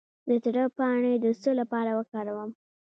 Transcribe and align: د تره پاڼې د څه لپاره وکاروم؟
د 0.27 0.29
تره 0.43 0.65
پاڼې 0.77 1.13
د 1.23 1.25
څه 1.41 1.51
لپاره 1.59 1.91
وکاروم؟ 1.99 2.49